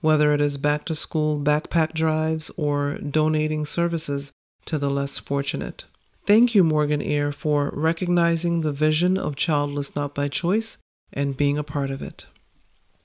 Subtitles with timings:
[0.00, 4.32] whether it is back to school backpack drives or donating services
[4.64, 5.84] to the less fortunate.
[6.26, 10.78] Thank you, Morgan Air, for recognizing the vision of Childless Not by Choice
[11.12, 12.24] and being a part of it.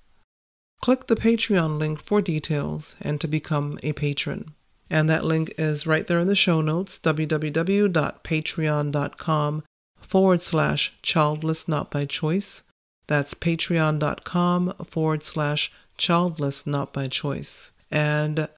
[0.82, 4.54] Click the Patreon link for details and to become a patron.
[4.90, 9.64] And that link is right there in the show notes www.patreon.com
[9.98, 12.64] forward slash childless not by choice.
[13.08, 17.72] That's patreon.com forward slash childless not by choice.
[17.90, 18.50] And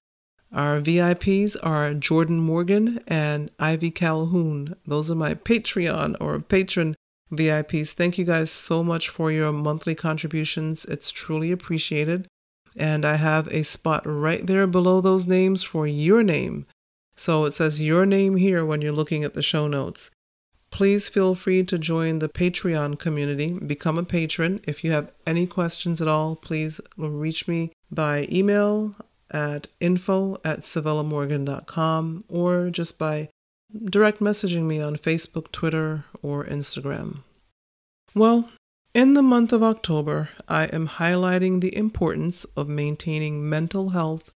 [0.53, 4.75] our VIPs are Jordan Morgan and Ivy Calhoun.
[4.85, 6.95] Those are my Patreon or patron
[7.31, 7.93] VIPs.
[7.93, 10.85] Thank you guys so much for your monthly contributions.
[10.85, 12.27] It's truly appreciated.
[12.75, 16.67] And I have a spot right there below those names for your name.
[17.15, 20.11] So it says your name here when you're looking at the show notes.
[20.69, 24.59] Please feel free to join the Patreon community, become a patron.
[24.67, 28.95] If you have any questions at all, please reach me by email
[29.33, 33.29] at info at savellamorgan.com or just by
[33.85, 37.23] direct messaging me on Facebook, Twitter, or Instagram.
[38.13, 38.49] Well,
[38.93, 44.31] in the month of October, I am highlighting the importance of maintaining mental health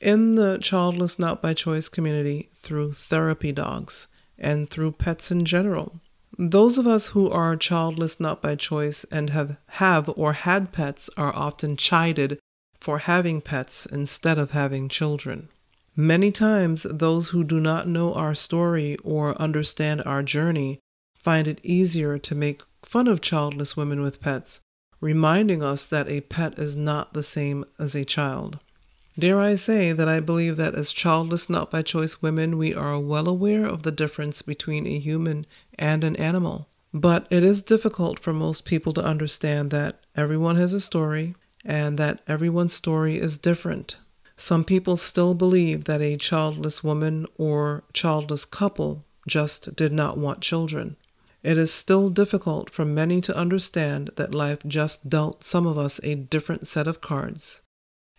[0.00, 6.00] in the childless not by choice community through therapy dogs and through pets in general.
[6.38, 11.10] Those of us who are childless not by choice and have have or had pets
[11.16, 12.38] are often chided
[12.80, 15.48] for having pets instead of having children.
[15.96, 20.80] Many times, those who do not know our story or understand our journey
[21.14, 24.60] find it easier to make fun of childless women with pets,
[25.00, 28.58] reminding us that a pet is not the same as a child.
[29.18, 32.98] Dare I say that I believe that as childless not by choice women, we are
[32.98, 35.44] well aware of the difference between a human
[35.78, 36.68] and an animal.
[36.94, 41.34] But it is difficult for most people to understand that everyone has a story
[41.64, 43.96] and that everyone's story is different.
[44.36, 50.40] Some people still believe that a childless woman or childless couple just did not want
[50.40, 50.96] children.
[51.42, 56.00] It is still difficult for many to understand that life just dealt some of us
[56.02, 57.62] a different set of cards,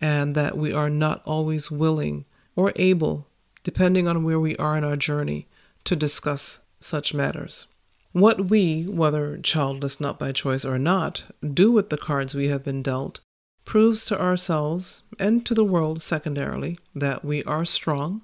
[0.00, 2.24] and that we are not always willing
[2.56, 3.26] or able,
[3.64, 5.46] depending on where we are in our journey,
[5.84, 7.66] to discuss such matters.
[8.12, 12.62] What we, whether childless not by choice or not, do with the cards we have
[12.62, 13.20] been dealt
[13.64, 18.22] proves to ourselves and to the world secondarily that we are strong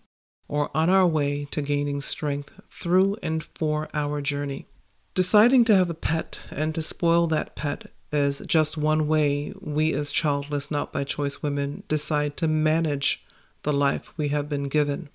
[0.48, 4.66] or on our way to gaining strength through and for our journey.
[5.14, 9.92] Deciding to have a pet and to spoil that pet is just one way we,
[9.92, 13.24] as childless, not by choice women, decide to manage
[13.62, 15.10] the life we have been given.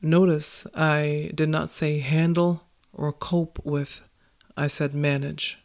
[0.00, 2.62] Notice I did not say handle
[2.92, 4.02] or cope with.
[4.56, 5.58] I said manage.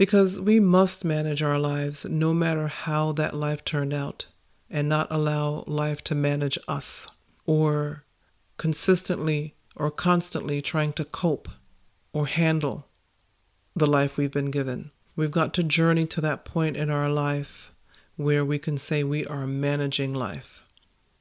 [0.00, 4.28] Because we must manage our lives no matter how that life turned out
[4.70, 7.06] and not allow life to manage us
[7.44, 8.04] or
[8.56, 11.50] consistently or constantly trying to cope
[12.14, 12.86] or handle
[13.76, 14.90] the life we've been given.
[15.16, 17.74] We've got to journey to that point in our life
[18.16, 20.64] where we can say we are managing life.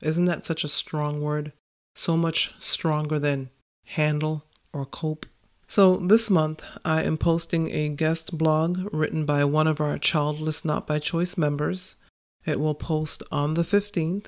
[0.02, 1.52] Isn't that such a strong word?
[1.96, 3.50] So much stronger than
[3.84, 5.26] handle or cope.
[5.70, 10.66] So, this month I am posting a guest blog written by one of our Childless
[10.66, 11.96] Not by Choice members.
[12.44, 14.26] It will post on the 15th.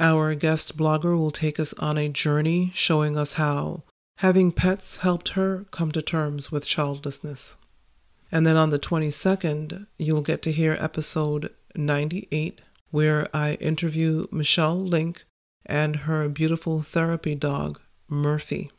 [0.00, 3.82] Our guest blogger will take us on a journey showing us how
[4.16, 7.58] having pets helped her come to terms with childlessness.
[8.32, 14.82] And then on the 22nd, you'll get to hear episode 98, where I interview Michelle
[14.82, 15.26] Link
[15.66, 17.78] and her beautiful therapy dog,
[18.08, 18.70] Murphy.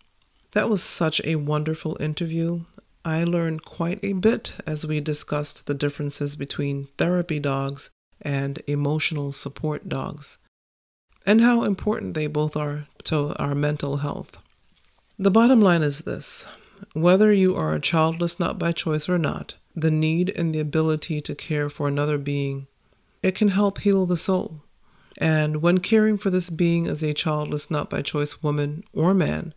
[0.58, 2.62] That was such a wonderful interview.
[3.06, 7.92] I learned quite a bit as we discussed the differences between therapy dogs
[8.24, 10.40] and emotional support dogs,
[11.28, 14.40] and how important they both are to our mental health.
[15.20, 16.48] The bottom line is this
[16.94, 21.22] whether you are a childless not by choice or not, the need and the ability
[21.22, 22.66] to care for another being,
[23.22, 24.64] it can help heal the soul.
[25.20, 29.54] And when caring for this being as a childless not by choice woman or man,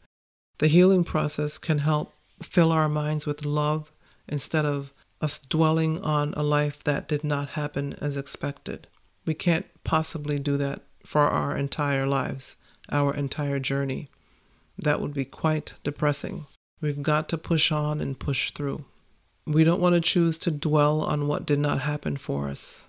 [0.60, 2.12] the healing process can help
[2.42, 3.90] fill our minds with love
[4.28, 4.92] instead of
[5.22, 8.86] us dwelling on a life that did not happen as expected.
[9.24, 12.58] We can't possibly do that for our entire lives,
[12.92, 14.08] our entire journey.
[14.76, 16.44] That would be quite depressing.
[16.82, 18.84] We've got to push on and push through.
[19.46, 22.88] We don't want to choose to dwell on what did not happen for us.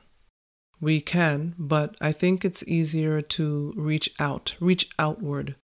[0.81, 5.55] We can, but I think it's easier to reach out, reach outward,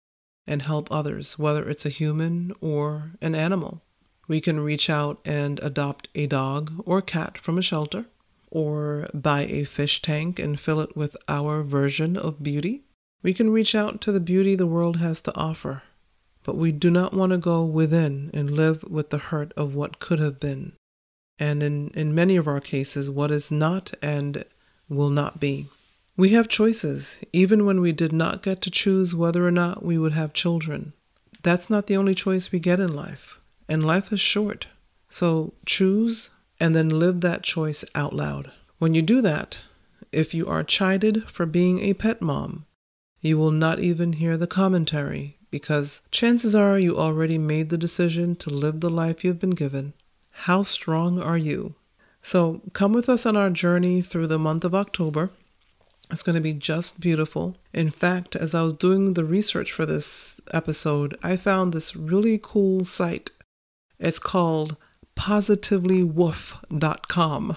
[0.48, 3.82] and help others, whether it's a human or an animal.
[4.26, 8.06] We can reach out and adopt a dog or cat from a shelter,
[8.50, 12.82] or buy a fish tank and fill it with our version of beauty.
[13.22, 15.82] We can reach out to the beauty the world has to offer
[16.48, 19.98] but we do not want to go within and live with the hurt of what
[19.98, 20.72] could have been,
[21.38, 24.42] and in, in many of our cases, what is not and
[24.88, 25.68] will not be.
[26.18, 29.96] We have choices, even when we did not get to choose whether or not we
[29.96, 30.92] would have children.
[31.44, 33.38] That's not the only choice we get in life,
[33.68, 34.66] and life is short.
[35.08, 38.50] So choose and then live that choice out loud.
[38.80, 39.60] When you do that,
[40.10, 42.66] if you are chided for being a pet mom,
[43.20, 48.34] you will not even hear the commentary because chances are you already made the decision
[48.34, 49.92] to live the life you've been given.
[50.30, 51.76] How strong are you?
[52.22, 55.30] So come with us on our journey through the month of October.
[56.10, 57.56] It's going to be just beautiful.
[57.72, 62.40] In fact, as I was doing the research for this episode, I found this really
[62.42, 63.30] cool site.
[63.98, 64.76] It's called
[65.16, 67.56] positivelywoof.com.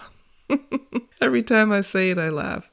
[1.22, 2.72] Every time I say it, I laugh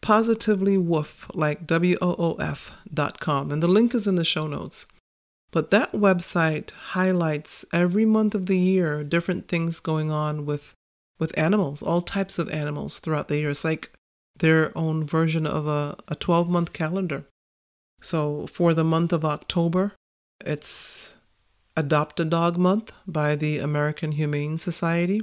[0.00, 3.50] Positivelywoof, like W O O F dot com.
[3.50, 4.86] And the link is in the show notes.
[5.50, 10.74] But that website highlights every month of the year different things going on with
[11.18, 13.50] with animals, all types of animals throughout the year.
[13.50, 13.90] It's like
[14.38, 17.24] their own version of a, a 12 month calendar.
[18.00, 19.92] So for the month of October,
[20.44, 21.16] it's
[21.76, 25.22] Adopt a Dog Month by the American Humane Society,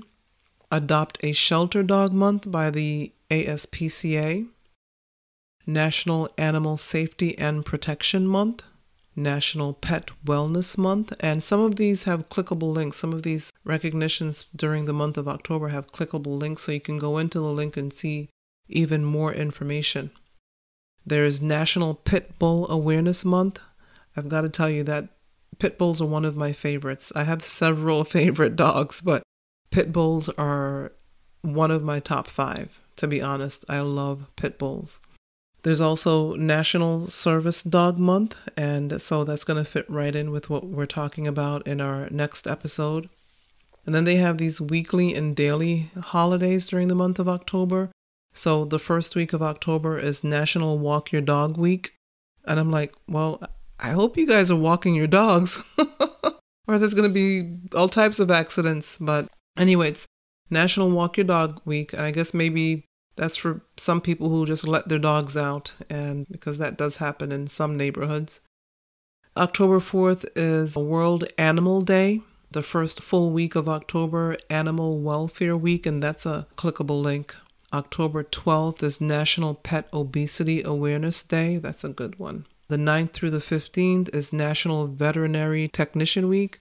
[0.72, 4.48] Adopt a Shelter Dog Month by the ASPCA,
[5.66, 8.64] National Animal Safety and Protection Month,
[9.16, 12.98] National Pet Wellness Month, and some of these have clickable links.
[12.98, 16.98] Some of these recognitions during the month of October have clickable links, so you can
[16.98, 18.30] go into the link and see
[18.68, 20.12] even more information.
[21.06, 23.60] There is National Pit Bull Awareness Month.
[24.18, 25.10] I've got to tell you that
[25.60, 27.12] pit bulls are one of my favorites.
[27.16, 29.24] I have several favorite dogs, but
[29.72, 30.92] pit bulls are
[31.42, 32.80] one of my top five.
[32.98, 35.02] To be honest, I love pit bulls.
[35.64, 40.50] There's also National Service Dog Month, and so that's going to fit right in with
[40.50, 43.10] what we're talking about in our next episode.
[43.86, 47.90] And then they have these weekly and daily holidays during the month of October.
[48.36, 51.94] So the first week of October is National Walk Your Dog Week.
[52.46, 53.42] And I'm like, well,
[53.80, 55.64] I hope you guys are walking your dogs,
[56.68, 58.98] or there's going to be all types of accidents.
[59.00, 60.06] But anyway, it's
[60.50, 61.94] National Walk Your Dog Week.
[61.94, 62.84] And I guess maybe
[63.16, 67.32] that's for some people who just let their dogs out, and because that does happen
[67.32, 68.42] in some neighborhoods.
[69.38, 75.86] October 4th is World Animal Day, the first full week of October, Animal Welfare Week,
[75.86, 77.36] and that's a clickable link.
[77.74, 81.58] October 12th is National Pet Obesity Awareness Day.
[81.58, 82.46] That's a good one.
[82.68, 86.60] The 9th through the 15th is National Veterinary Technician Week.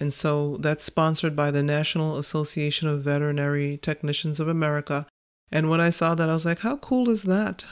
[0.00, 5.06] And so that's sponsored by the National Association of Veterinary Technicians of America.
[5.52, 7.66] And when I saw that, I was like, how cool is that?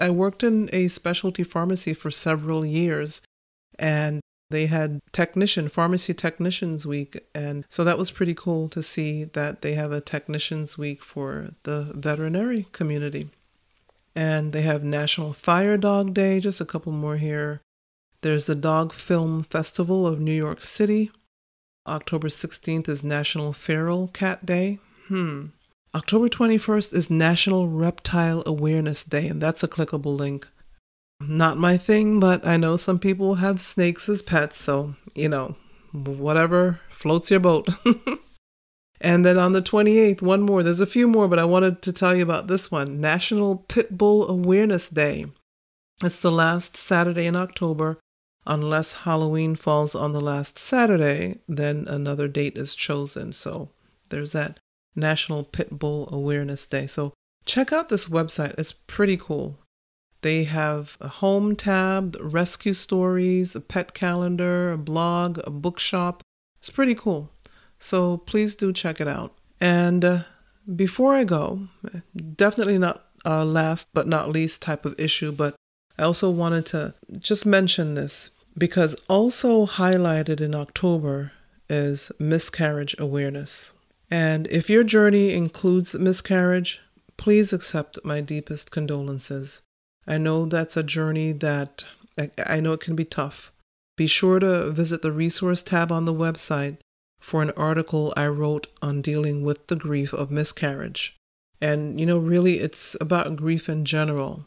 [0.00, 3.22] I worked in a specialty pharmacy for several years,
[3.78, 4.20] and
[4.54, 7.26] they had technician, pharmacy technicians week.
[7.34, 11.50] And so that was pretty cool to see that they have a technicians week for
[11.64, 13.30] the veterinary community.
[14.14, 17.62] And they have National Fire Dog Day, just a couple more here.
[18.22, 21.10] There's the Dog Film Festival of New York City.
[21.86, 24.78] October 16th is National Feral Cat Day.
[25.08, 25.46] Hmm.
[25.94, 30.48] October 21st is National Reptile Awareness Day, and that's a clickable link.
[31.20, 35.56] Not my thing, but I know some people have snakes as pets, so, you know,
[35.92, 37.68] whatever floats your boat.
[39.00, 40.62] and then on the 28th, one more.
[40.62, 43.96] There's a few more, but I wanted to tell you about this one National Pit
[43.96, 45.26] Bull Awareness Day.
[46.02, 47.98] It's the last Saturday in October.
[48.46, 53.32] Unless Halloween falls on the last Saturday, then another date is chosen.
[53.32, 53.70] So
[54.10, 54.58] there's that
[54.94, 56.86] National Pit Bull Awareness Day.
[56.86, 57.14] So
[57.46, 59.58] check out this website, it's pretty cool.
[60.24, 66.22] They have a home tab, rescue stories, a pet calendar, a blog, a bookshop.
[66.60, 67.30] It's pretty cool.
[67.78, 69.34] So please do check it out.
[69.60, 70.18] And uh,
[70.74, 71.68] before I go,
[72.36, 75.56] definitely not a last but not least type of issue, but
[75.98, 81.32] I also wanted to just mention this because also highlighted in October
[81.68, 83.74] is miscarriage awareness.
[84.10, 86.80] And if your journey includes miscarriage,
[87.18, 89.60] please accept my deepest condolences.
[90.06, 91.84] I know that's a journey that
[92.46, 93.52] I know it can be tough.
[93.96, 96.78] Be sure to visit the resource tab on the website
[97.20, 101.16] for an article I wrote on dealing with the grief of miscarriage.
[101.60, 104.46] And, you know, really, it's about grief in general.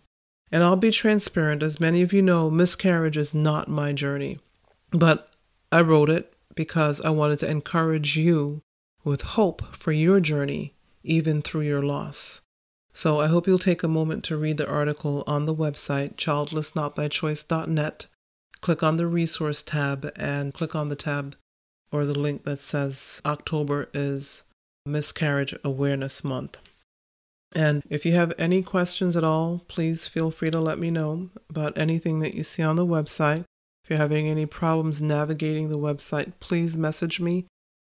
[0.52, 4.40] And I'll be transparent, as many of you know, miscarriage is not my journey.
[4.92, 5.34] But
[5.72, 8.62] I wrote it because I wanted to encourage you
[9.04, 12.42] with hope for your journey, even through your loss.
[12.98, 18.08] So I hope you'll take a moment to read the article on the website, childlessnotbychoice.net.
[18.62, 21.36] Click on the resource tab and click on the tab
[21.92, 24.46] or the link that says October is
[24.88, 26.58] Miscarriage Awareness Month.
[27.54, 31.30] And if you have any questions at all, please feel free to let me know
[31.52, 33.44] about anything that you see on the website.
[33.84, 37.46] If you're having any problems navigating the website, please message me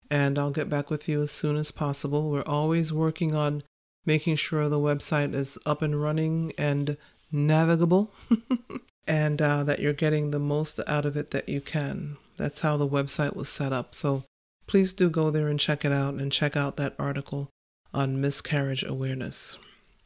[0.10, 2.32] and I'll get back with you as soon as possible.
[2.32, 3.62] We're always working on
[4.06, 6.98] making sure the website is up and running and
[7.32, 8.14] navigable,
[9.08, 12.18] and uh, that you're getting the most out of it that you can.
[12.38, 13.96] That's how the website was set up.
[13.96, 14.24] So
[14.68, 17.50] please do go there and check it out and check out that article
[17.94, 19.58] on miscarriage awareness.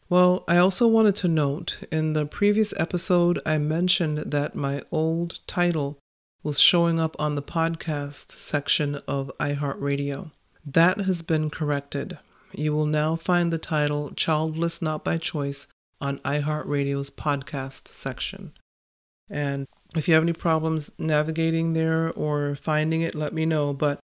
[0.10, 5.40] Well, I also wanted to note in the previous episode, I mentioned that my old
[5.46, 6.00] title
[6.42, 10.32] was showing up on the podcast section of iHeartRadio.
[10.66, 12.18] That has been corrected
[12.54, 15.68] you will now find the title Childless Not by Choice
[16.02, 18.54] on iHeartRadio's podcast section.
[19.30, 23.74] And if you have any problems navigating there or finding it, let me know.
[23.74, 24.00] But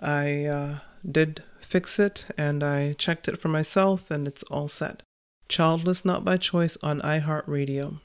[0.00, 0.78] I uh,
[1.10, 5.02] did fix it and I checked it for myself and it's all set.
[5.48, 8.00] Childless Not by Choice on iHeartRadio.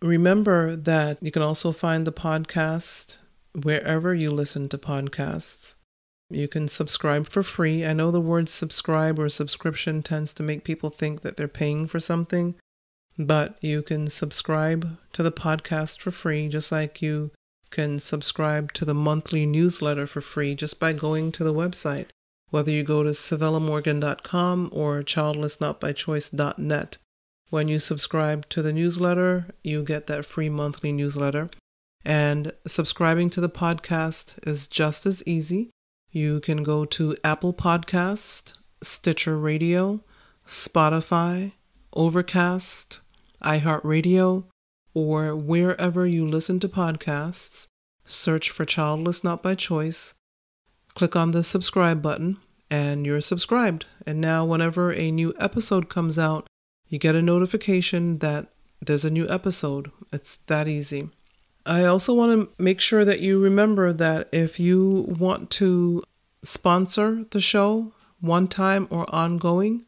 [0.00, 3.16] Remember that you can also find the podcast
[3.54, 5.76] wherever you listen to podcasts.
[6.30, 7.84] You can subscribe for free.
[7.84, 11.86] I know the word subscribe or subscription tends to make people think that they're paying
[11.86, 12.54] for something,
[13.18, 17.30] but you can subscribe to the podcast for free, just like you
[17.70, 22.06] can subscribe to the monthly newsletter for free just by going to the website,
[22.50, 26.98] whether you go to savellamorgan.com or childlessnotbychoice.net.
[27.50, 31.50] When you subscribe to the newsletter, you get that free monthly newsletter.
[32.04, 35.70] And subscribing to the podcast is just as easy.
[36.16, 40.04] You can go to Apple Podcast, Stitcher Radio,
[40.46, 41.54] Spotify,
[41.92, 43.00] Overcast,
[43.42, 44.44] iHeartRadio,
[44.94, 47.66] or wherever you listen to podcasts.
[48.04, 50.14] Search for Childless Not by Choice.
[50.94, 52.36] Click on the subscribe button,
[52.70, 53.86] and you're subscribed.
[54.06, 56.46] And now, whenever a new episode comes out,
[56.86, 59.90] you get a notification that there's a new episode.
[60.12, 61.10] It's that easy.
[61.66, 66.02] I also want to make sure that you remember that if you want to
[66.42, 69.84] sponsor the show one time or ongoing,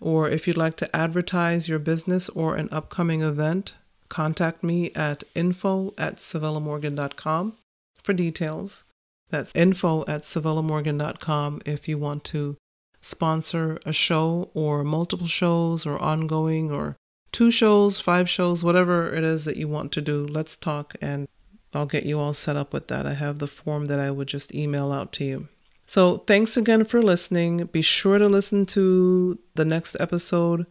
[0.00, 3.74] or if you'd like to advertise your business or an upcoming event,
[4.08, 7.54] contact me at info at savellamorgan.com
[8.02, 8.84] for details.
[9.30, 12.56] That's info at savellamorgan.com if you want to
[13.00, 16.96] sponsor a show or multiple shows or ongoing or
[17.32, 21.28] two shows, five shows, whatever it is that you want to do, let's talk and
[21.74, 23.06] I'll get you all set up with that.
[23.06, 25.48] I have the form that I would just email out to you.
[25.84, 27.64] So, thanks again for listening.
[27.66, 30.66] Be sure to listen to the next episode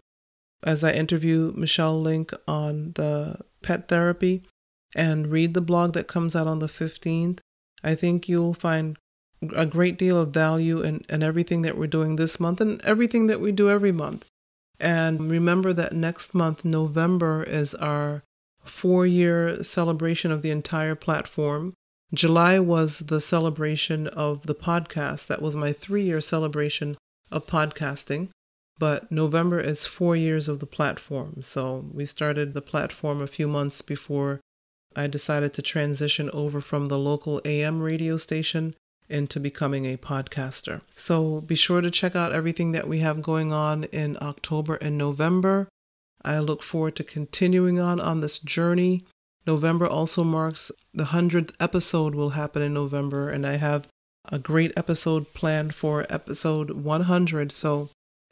[0.64, 4.44] as I interview Michelle Link on the pet therapy
[4.96, 7.40] and read the blog that comes out on the 15th.
[7.84, 8.98] I think you'll find
[9.56, 13.28] a great deal of value in, in everything that we're doing this month and everything
[13.28, 14.26] that we do every month.
[14.80, 18.24] And remember that next month, November, is our
[18.64, 21.74] four year celebration of the entire platform.
[22.14, 25.28] July was the celebration of the podcast.
[25.28, 26.98] That was my three year celebration
[27.32, 28.30] of podcasting.
[28.78, 31.42] But November is four years of the platform.
[31.42, 34.42] So we started the platform a few months before
[34.96, 38.76] I decided to transition over from the local AM radio station
[39.10, 40.82] into becoming a podcaster.
[40.96, 44.98] So be sure to check out everything that we have going on in October and
[44.98, 45.68] November.
[46.24, 49.06] I look forward to continuing on on this journey.
[49.46, 53.88] November also marks the 100th episode will happen in November and I have
[54.32, 57.52] a great episode planned for episode 100.
[57.52, 57.90] So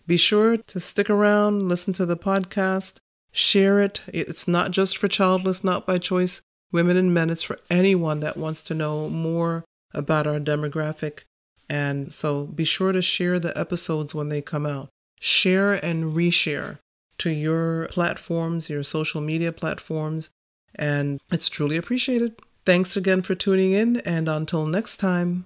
[0.08, 2.98] be sure to stick around, listen to the podcast,
[3.32, 4.02] share it.
[4.08, 7.30] It's not just for childless, not by choice women and men.
[7.30, 11.24] It's for anyone that wants to know more about our demographic.
[11.70, 14.90] And so be sure to share the episodes when they come out.
[15.20, 16.80] Share and reshare
[17.20, 20.30] to your platforms, your social media platforms,
[20.76, 22.36] and it's truly appreciated.
[22.66, 25.46] Thanks again for tuning in, and until next time,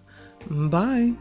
[0.50, 1.14] bye.